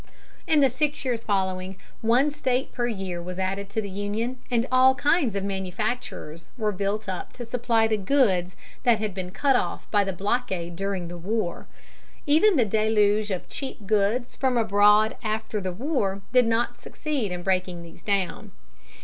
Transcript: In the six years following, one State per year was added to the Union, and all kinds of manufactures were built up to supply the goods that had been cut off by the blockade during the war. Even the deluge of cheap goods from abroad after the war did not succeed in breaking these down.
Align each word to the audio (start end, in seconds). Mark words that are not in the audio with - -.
In 0.47 0.61
the 0.61 0.69
six 0.71 1.05
years 1.05 1.23
following, 1.23 1.77
one 2.01 2.31
State 2.31 2.71
per 2.73 2.87
year 2.87 3.21
was 3.21 3.37
added 3.37 3.69
to 3.69 3.83
the 3.83 3.89
Union, 3.91 4.39
and 4.49 4.65
all 4.71 4.95
kinds 4.95 5.35
of 5.35 5.43
manufactures 5.43 6.47
were 6.57 6.71
built 6.71 7.07
up 7.07 7.33
to 7.33 7.45
supply 7.45 7.87
the 7.87 7.97
goods 7.97 8.55
that 8.81 8.97
had 8.97 9.13
been 9.13 9.29
cut 9.29 9.55
off 9.55 9.85
by 9.91 10.03
the 10.03 10.11
blockade 10.11 10.75
during 10.75 11.07
the 11.07 11.19
war. 11.19 11.67
Even 12.25 12.55
the 12.55 12.65
deluge 12.65 13.29
of 13.29 13.47
cheap 13.47 13.85
goods 13.85 14.35
from 14.35 14.57
abroad 14.57 15.17
after 15.23 15.61
the 15.61 15.71
war 15.71 16.23
did 16.33 16.47
not 16.47 16.81
succeed 16.81 17.31
in 17.31 17.43
breaking 17.43 17.83
these 17.83 18.01
down. 18.01 18.53